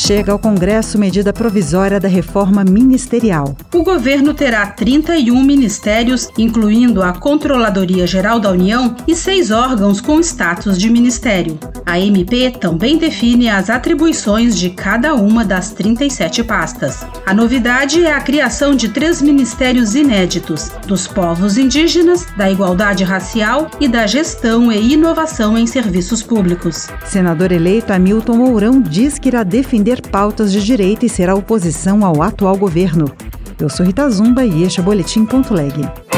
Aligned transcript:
Chega 0.00 0.30
ao 0.30 0.38
Congresso 0.38 0.96
medida 0.96 1.32
provisória 1.32 1.98
da 1.98 2.06
reforma 2.06 2.62
ministerial. 2.62 3.56
O 3.74 3.82
governo 3.82 4.32
terá 4.32 4.64
31 4.64 5.42
ministérios, 5.42 6.28
incluindo 6.38 7.02
a 7.02 7.12
Controladoria 7.12 8.06
Geral 8.06 8.38
da 8.38 8.52
União 8.52 8.94
e 9.08 9.14
seis 9.14 9.50
órgãos 9.50 10.00
com 10.00 10.20
status 10.20 10.78
de 10.78 10.88
ministério. 10.88 11.58
A 11.84 11.98
MP 11.98 12.52
também 12.52 12.96
define 12.96 13.50
as 13.50 13.68
atribuições 13.68 14.56
de 14.56 14.70
cada 14.70 15.16
uma 15.16 15.44
das 15.44 15.72
37 15.72 16.44
pastas. 16.44 17.04
A 17.26 17.34
novidade 17.34 18.04
é 18.04 18.12
a 18.12 18.20
criação 18.20 18.76
de 18.76 18.90
três 18.90 19.20
ministérios 19.20 19.96
inéditos: 19.96 20.70
dos 20.86 21.08
povos 21.08 21.58
indígenas, 21.58 22.24
da 22.36 22.48
igualdade 22.48 23.02
racial 23.02 23.68
e 23.80 23.88
da 23.88 24.06
gestão 24.06 24.70
e 24.70 24.92
inovação 24.92 25.58
em 25.58 25.66
serviços 25.66 26.22
públicos. 26.22 26.86
Senador 27.04 27.50
eleito 27.50 27.92
Hamilton 27.92 28.36
Mourão 28.36 28.80
diz 28.80 29.18
que 29.18 29.28
irá 29.28 29.42
defender 29.42 29.87
defender 29.88 30.02
pautas 30.10 30.52
de 30.52 30.62
direita 30.62 31.06
e 31.06 31.08
ser 31.08 31.30
a 31.30 31.34
oposição 31.34 32.04
ao 32.04 32.22
atual 32.22 32.56
governo. 32.56 33.10
Eu 33.58 33.70
sou 33.70 33.86
Rita 33.86 34.08
Zumba 34.10 34.44
e 34.44 34.62
este 34.62 34.80
é 34.80 34.82
o 34.82 34.84
Boletim.leg. 34.84 35.84
A 36.14 36.17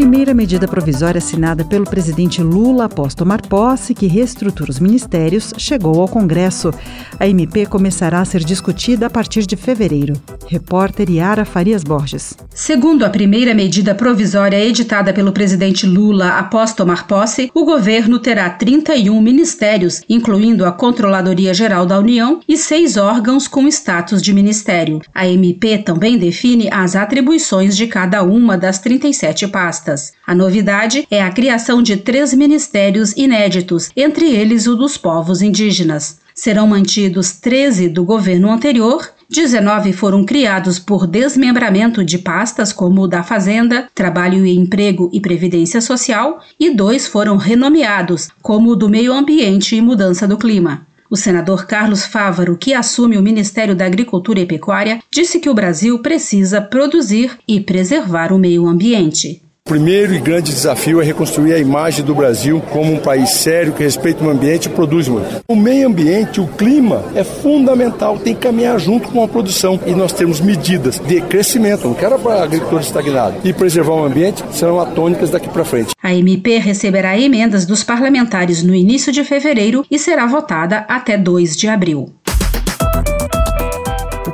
primeira 0.00 0.32
medida 0.32 0.66
provisória 0.66 1.18
assinada 1.18 1.62
pelo 1.62 1.84
presidente 1.84 2.42
Lula 2.42 2.86
após 2.86 3.14
tomar 3.14 3.42
posse, 3.42 3.92
que 3.92 4.06
reestrutura 4.06 4.70
os 4.70 4.80
ministérios, 4.80 5.52
chegou 5.58 6.00
ao 6.00 6.08
Congresso. 6.08 6.72
A 7.18 7.28
MP 7.28 7.66
começará 7.66 8.18
a 8.22 8.24
ser 8.24 8.42
discutida 8.42 9.08
a 9.08 9.10
partir 9.10 9.44
de 9.44 9.56
fevereiro. 9.56 10.14
Repórter 10.48 11.10
Yara 11.10 11.44
Farias 11.44 11.84
Borges. 11.84 12.34
Segundo 12.48 13.04
a 13.04 13.10
primeira 13.10 13.54
medida 13.54 13.94
provisória 13.94 14.58
editada 14.58 15.12
pelo 15.12 15.32
presidente 15.32 15.86
Lula 15.86 16.38
após 16.38 16.72
tomar 16.72 17.06
posse, 17.06 17.50
o 17.54 17.66
governo 17.66 18.18
terá 18.18 18.48
31 18.48 19.20
ministérios, 19.20 20.00
incluindo 20.08 20.64
a 20.64 20.72
Controladoria 20.72 21.52
Geral 21.52 21.84
da 21.84 21.98
União 21.98 22.40
e 22.48 22.56
seis 22.56 22.96
órgãos 22.96 23.46
com 23.46 23.68
status 23.68 24.22
de 24.22 24.32
ministério. 24.32 25.02
A 25.14 25.28
MP 25.28 25.76
também 25.76 26.16
define 26.16 26.70
as 26.72 26.96
atribuições 26.96 27.76
de 27.76 27.86
cada 27.86 28.22
uma 28.22 28.56
das 28.56 28.78
37 28.78 29.46
partes 29.48 29.89
A 30.26 30.34
novidade 30.34 31.06
é 31.10 31.22
a 31.22 31.30
criação 31.30 31.82
de 31.82 31.96
três 31.96 32.34
ministérios 32.34 33.12
inéditos, 33.16 33.90
entre 33.96 34.26
eles 34.26 34.66
o 34.66 34.76
dos 34.76 34.96
povos 34.96 35.42
indígenas. 35.42 36.18
Serão 36.34 36.66
mantidos 36.66 37.32
13 37.32 37.88
do 37.88 38.04
governo 38.04 38.50
anterior 38.50 39.10
19 39.30 39.92
foram 39.92 40.24
criados 40.24 40.80
por 40.80 41.06
desmembramento 41.06 42.04
de 42.04 42.18
pastas 42.18 42.72
como 42.72 43.02
o 43.02 43.06
da 43.06 43.22
Fazenda, 43.22 43.88
Trabalho 43.94 44.44
e 44.44 44.56
Emprego 44.56 45.08
e 45.12 45.20
Previdência 45.20 45.80
Social, 45.80 46.40
e 46.58 46.74
dois 46.74 47.06
foram 47.06 47.36
renomeados, 47.36 48.28
como 48.42 48.70
o 48.70 48.76
do 48.76 48.88
Meio 48.88 49.12
Ambiente 49.12 49.76
e 49.76 49.80
Mudança 49.80 50.26
do 50.26 50.36
Clima. 50.36 50.84
O 51.08 51.16
senador 51.16 51.64
Carlos 51.66 52.04
Fávaro, 52.04 52.56
que 52.56 52.74
assume 52.74 53.16
o 53.16 53.22
Ministério 53.22 53.76
da 53.76 53.86
Agricultura 53.86 54.40
e 54.40 54.46
Pecuária, 54.46 55.00
disse 55.12 55.38
que 55.38 55.48
o 55.48 55.54
Brasil 55.54 56.00
precisa 56.00 56.60
produzir 56.60 57.38
e 57.46 57.60
preservar 57.60 58.32
o 58.32 58.38
meio 58.38 58.66
ambiente. 58.66 59.40
O 59.66 59.70
primeiro 59.70 60.14
e 60.14 60.18
grande 60.18 60.52
desafio 60.52 61.00
é 61.00 61.04
reconstruir 61.04 61.52
a 61.52 61.58
imagem 61.58 62.04
do 62.04 62.12
Brasil 62.14 62.60
como 62.70 62.92
um 62.92 62.98
país 62.98 63.30
sério 63.30 63.72
que 63.72 63.84
respeita 63.84 64.24
o 64.24 64.28
ambiente 64.28 64.66
e 64.66 64.68
produz 64.68 65.06
muito. 65.06 65.44
O 65.46 65.54
meio 65.54 65.86
ambiente, 65.86 66.40
o 66.40 66.46
clima, 66.46 67.04
é 67.14 67.22
fundamental, 67.22 68.18
tem 68.18 68.34
que 68.34 68.40
caminhar 68.40 68.80
junto 68.80 69.08
com 69.10 69.22
a 69.22 69.28
produção. 69.28 69.78
E 69.86 69.92
nós 69.92 70.12
temos 70.12 70.40
medidas 70.40 70.98
de 70.98 71.20
crescimento, 71.20 71.86
não 71.86 71.94
quero 71.94 72.18
para 72.18 72.42
agricultura 72.42 72.82
estagnada, 72.82 73.36
e 73.44 73.52
preservar 73.52 73.94
o 73.94 74.04
ambiente 74.04 74.42
serão 74.50 74.80
atônicas 74.80 75.30
daqui 75.30 75.48
para 75.48 75.64
frente. 75.64 75.94
A 76.02 76.12
MP 76.12 76.58
receberá 76.58 77.16
emendas 77.16 77.64
dos 77.64 77.84
parlamentares 77.84 78.64
no 78.64 78.74
início 78.74 79.12
de 79.12 79.22
fevereiro 79.22 79.84
e 79.88 79.98
será 80.00 80.26
votada 80.26 80.84
até 80.88 81.16
2 81.16 81.56
de 81.56 81.68
abril. 81.68 82.12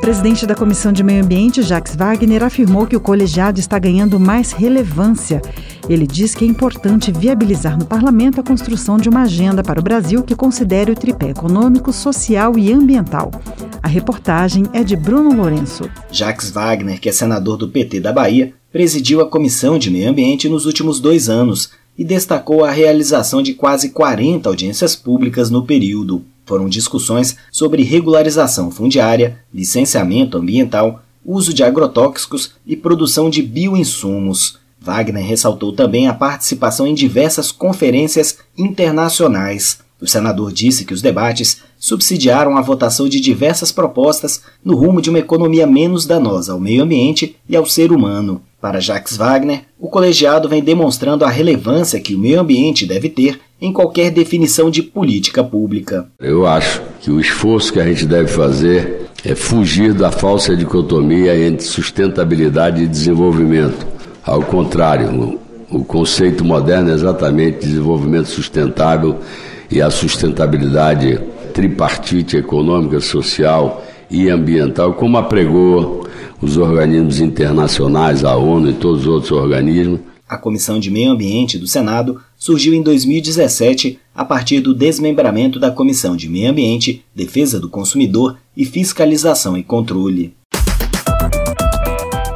Presidente 0.07 0.47
da 0.47 0.55
Comissão 0.55 0.93
de 0.93 1.03
Meio 1.03 1.25
Ambiente, 1.25 1.63
Jacques 1.63 1.97
Wagner, 1.97 2.45
afirmou 2.45 2.87
que 2.87 2.95
o 2.95 3.01
colegiado 3.01 3.59
está 3.59 3.77
ganhando 3.77 4.21
mais 4.21 4.53
relevância. 4.53 5.43
Ele 5.89 6.07
diz 6.07 6.33
que 6.33 6.45
é 6.45 6.47
importante 6.47 7.11
viabilizar 7.11 7.77
no 7.77 7.85
parlamento 7.85 8.41
a 8.41 8.45
construção 8.45 8.99
de 8.99 9.09
uma 9.09 9.23
agenda 9.23 9.65
para 9.65 9.81
o 9.81 9.83
Brasil 9.83 10.23
que 10.23 10.37
considere 10.37 10.93
o 10.93 10.95
tripé 10.95 11.31
econômico, 11.31 11.93
social 11.93 12.57
e 12.57 12.73
ambiental. 12.73 13.33
A 13.83 13.89
reportagem 13.89 14.63
é 14.73 14.85
de 14.85 14.95
Bruno 14.95 15.35
Lourenço. 15.35 15.91
Jacques 16.13 16.51
Wagner, 16.51 17.01
que 17.01 17.09
é 17.09 17.13
senador 17.13 17.57
do 17.57 17.69
PT 17.69 17.99
da 17.99 18.13
Bahia, 18.13 18.55
presidiu 18.71 19.21
a 19.21 19.29
Comissão 19.29 19.77
de 19.77 19.91
Meio 19.91 20.09
Ambiente 20.09 20.49
nos 20.49 20.67
últimos 20.67 21.01
dois 21.01 21.29
anos 21.29 21.73
e 21.99 22.05
destacou 22.05 22.65
a 22.65 22.71
realização 22.71 23.43
de 23.43 23.55
quase 23.55 23.89
40 23.89 24.49
audiências 24.49 24.95
públicas 24.95 25.51
no 25.51 25.67
período. 25.67 26.25
Foram 26.47 26.69
discussões 26.69 27.37
sobre 27.51 27.83
regularização 27.83 28.71
fundiária, 28.71 29.41
licenciamento 29.53 30.39
ambiental, 30.39 31.03
uso 31.25 31.53
de 31.53 31.65
agrotóxicos 31.65 32.53
e 32.65 32.77
produção 32.77 33.29
de 33.29 33.43
bioinsumos. 33.43 34.59
Wagner 34.81 35.27
ressaltou 35.27 35.73
também 35.73 36.07
a 36.07 36.15
participação 36.15 36.87
em 36.87 36.95
diversas 36.95 37.51
conferências 37.51 38.39
internacionais. 38.57 39.81
O 40.01 40.07
senador 40.07 40.53
disse 40.53 40.85
que 40.85 40.95
os 40.95 41.03
debates 41.03 41.63
subsidiaram 41.79 42.57
a 42.57 42.61
votação 42.61 43.09
de 43.09 43.19
diversas 43.19 43.73
propostas 43.73 44.43
no 44.65 44.77
rumo 44.77 45.03
de 45.03 45.11
uma 45.11 45.19
economia 45.19 45.67
menos 45.67 46.07
danosa 46.07 46.53
ao 46.53 46.61
meio 46.61 46.85
ambiente 46.85 47.35
e 47.49 47.57
ao 47.57 47.67
ser 47.67 47.91
humano. 47.91 48.41
Para 48.67 48.81
Jacques 48.81 49.17
Wagner, 49.17 49.61
o 49.79 49.89
colegiado 49.89 50.49
vem 50.49 50.61
demonstrando 50.61 51.25
a 51.25 51.31
relevância 51.31 52.01
que 52.01 52.17
o 52.17 52.19
meio 52.19 52.41
ambiente 52.41 52.85
deve 52.85 53.09
ter 53.09 53.39
em 53.63 53.73
qualquer 53.73 54.11
definição 54.11 54.69
de 54.69 54.83
política 54.83 55.45
pública. 55.45 56.09
Eu 56.19 56.45
acho 56.45 56.83
que 57.01 57.09
o 57.09 57.21
esforço 57.21 57.73
que 57.73 57.79
a 57.79 57.85
gente 57.85 58.05
deve 58.05 58.27
fazer 58.27 59.03
é 59.25 59.37
fugir 59.37 59.95
da 59.95 60.11
falsa 60.11 60.57
dicotomia 60.57 61.39
entre 61.39 61.65
sustentabilidade 61.65 62.83
e 62.83 62.89
desenvolvimento. 62.89 63.87
Ao 64.25 64.43
contrário, 64.43 65.39
o 65.71 65.85
conceito 65.85 66.45
moderno 66.45 66.91
é 66.91 66.95
exatamente 66.95 67.61
desenvolvimento 67.61 68.27
sustentável 68.27 69.21
e 69.71 69.81
a 69.81 69.91
sustentabilidade 69.91 71.21
tripartite 71.55 72.37
econômica, 72.37 72.99
social 72.99 73.85
e 74.11 74.29
ambiental, 74.29 74.95
como 74.95 75.19
apregou 75.19 76.06
os 76.41 76.57
organismos 76.57 77.21
internacionais, 77.21 78.25
a 78.25 78.37
ONU 78.37 78.71
e 78.71 78.75
todos 78.75 79.03
os 79.03 79.07
outros 79.07 79.33
organismos. 79.33 80.01
A 80.29 80.37
Comissão 80.37 80.81
de 80.81 80.91
Meio 80.91 81.13
Ambiente 81.13 81.57
do 81.57 81.67
Senado 81.67 82.21
surgiu 82.37 82.75
em 82.75 82.83
2017 82.83 83.99
a 84.15 84.25
partir 84.25 84.61
do 84.61 84.75
desmembramento 84.75 85.61
da 85.61 85.71
Comissão 85.71 86.17
de 86.17 86.29
Meio 86.29 86.51
Ambiente, 86.51 87.05
Defesa 87.15 87.61
do 87.61 87.69
Consumidor 87.69 88.37
e 88.57 88.65
Fiscalização 88.65 89.57
e 89.57 89.63
Controle. 89.63 90.35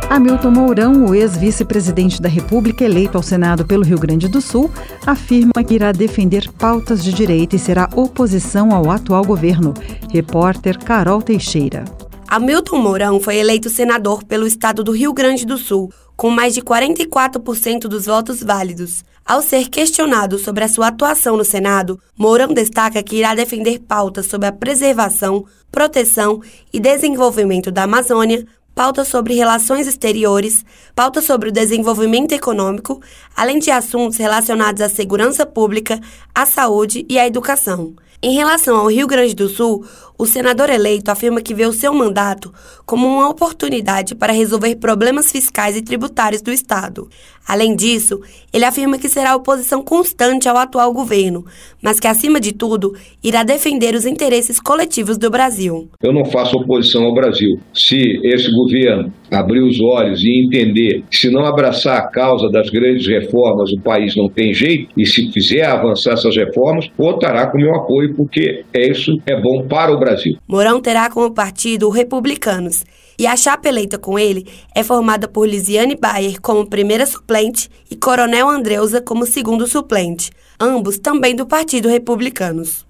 Hamilton 0.09 0.51
Mourão, 0.51 1.07
o 1.07 1.15
ex-vice-presidente 1.15 2.21
da 2.21 2.29
República 2.29 2.85
eleito 2.85 3.17
ao 3.17 3.23
Senado 3.23 3.65
pelo 3.65 3.85
Rio 3.85 3.99
Grande 3.99 4.29
do 4.29 4.41
Sul, 4.41 4.71
afirma 5.07 5.65
que 5.67 5.75
irá 5.75 5.93
defender 5.93 6.51
pautas 6.59 7.03
de 7.03 7.13
direita 7.13 7.55
e 7.55 7.59
será 7.59 7.89
oposição 7.95 8.75
ao 8.75 8.91
atual 8.91 9.25
governo. 9.25 9.73
Repórter 10.13 10.79
Carol 10.79 11.23
Teixeira. 11.23 11.85
Hamilton 12.33 12.77
Mourão 12.77 13.19
foi 13.19 13.39
eleito 13.39 13.69
senador 13.69 14.23
pelo 14.23 14.47
estado 14.47 14.85
do 14.85 14.93
Rio 14.93 15.13
Grande 15.13 15.45
do 15.45 15.59
Sul, 15.59 15.93
com 16.17 16.31
mais 16.31 16.55
de 16.55 16.63
44% 16.63 17.89
dos 17.89 18.07
votos 18.07 18.41
válidos. 18.41 19.03
Ao 19.27 19.43
ser 19.43 19.69
questionado 19.69 20.39
sobre 20.39 20.63
a 20.63 20.69
sua 20.69 20.87
atuação 20.87 21.37
no 21.37 21.45
Senado, 21.45 22.01
Mourão 22.17 22.55
destaca 22.55 23.03
que 23.03 23.17
irá 23.17 23.35
defender 23.35 23.81
pautas 23.81 24.27
sobre 24.27 24.47
a 24.47 24.53
preservação, 24.53 25.45
proteção 25.73 26.41
e 26.73 26.79
desenvolvimento 26.79 27.73
da 27.73 27.83
Amazônia, 27.83 28.47
pautas 28.77 29.09
sobre 29.09 29.35
relações 29.35 29.89
exteriores, 29.89 30.65
pautas 30.95 31.25
sobre 31.25 31.49
o 31.49 31.53
desenvolvimento 31.53 32.31
econômico, 32.31 33.03
além 33.37 33.59
de 33.59 33.73
assuntos 33.73 34.19
relacionados 34.19 34.81
à 34.81 34.89
segurança 34.89 35.45
pública, 35.45 36.01
à 36.33 36.47
saúde 36.47 37.05
e 37.09 37.19
à 37.19 37.27
educação. 37.27 37.97
Em 38.23 38.35
relação 38.35 38.77
ao 38.77 38.91
Rio 38.91 39.07
Grande 39.07 39.35
do 39.35 39.49
Sul, 39.49 39.83
o 40.19 40.27
senador 40.27 40.69
eleito 40.69 41.11
afirma 41.11 41.41
que 41.41 41.55
vê 41.55 41.65
o 41.65 41.73
seu 41.73 41.95
mandato 41.95 42.53
como 42.85 43.07
uma 43.07 43.31
oportunidade 43.31 44.15
para 44.15 44.31
resolver 44.31 44.77
problemas 44.77 45.33
fiscais 45.33 45.75
e 45.75 45.81
tributários 45.81 46.43
do 46.43 46.53
Estado. 46.53 47.09
Além 47.49 47.75
disso, 47.75 48.21
ele 48.53 48.67
afirma 48.67 48.99
que 48.99 49.09
será 49.09 49.35
oposição 49.35 49.83
constante 49.83 50.47
ao 50.51 50.59
atual 50.59 50.93
governo, 50.93 51.47
mas 51.81 51.99
que, 51.99 52.07
acima 52.07 52.39
de 52.39 52.53
tudo, 52.53 52.95
irá 53.25 53.43
defender 53.43 53.95
os 53.95 54.05
interesses 54.05 54.61
coletivos 54.61 55.17
do 55.17 55.31
Brasil. 55.31 55.89
Eu 56.03 56.13
não 56.13 56.27
faço 56.27 56.59
oposição 56.59 57.05
ao 57.05 57.15
Brasil. 57.15 57.59
Se 57.73 58.21
esse 58.23 58.51
governo 58.53 59.11
abrir 59.31 59.63
os 59.63 59.81
olhos 59.81 60.23
e 60.23 60.45
entender 60.45 61.03
que, 61.11 61.17
se 61.17 61.31
não 61.31 61.45
abraçar 61.45 61.99
a 61.99 62.09
causa 62.09 62.49
das 62.51 62.69
grandes 62.71 63.07
reformas, 63.07 63.73
o 63.73 63.81
país 63.81 64.17
não 64.17 64.29
tem 64.29 64.53
jeito, 64.53 64.89
e 64.97 65.07
se 65.07 65.31
fizer 65.33 65.65
avançar 65.65 66.15
essas 66.15 66.37
reformas, 66.37 66.89
contará 66.97 67.47
com 67.47 67.59
meu 67.59 67.75
apoio, 67.75 68.15
porque 68.15 68.65
isso 68.75 69.19
é 69.27 69.41
bom 69.41 69.67
para 69.69 69.93
o 69.93 69.99
Brasil. 69.99 70.37
Mourão 70.49 70.81
terá 70.81 71.11
como 71.11 71.33
partido 71.33 71.87
o 71.87 71.91
Republicanos 71.91 72.85
e 73.19 73.27
a 73.27 73.37
chapa 73.37 73.69
eleita 73.69 73.99
com 73.99 74.19
ele 74.19 74.47
é 74.75 74.83
formada 74.83 75.29
por 75.29 75.47
Lisiane 75.47 75.95
Bayer 75.95 76.41
como 76.41 76.69
primeira 76.69 77.05
suplente 77.05 77.69
e 77.91 77.95
Coronel 77.95 78.49
Andreusa 78.49 79.01
como 79.01 79.27
segundo 79.27 79.67
suplente, 79.67 80.31
ambos 80.59 80.99
também 80.99 81.37
do 81.37 81.47
Partido 81.47 81.89
Republicanos. 81.89 82.90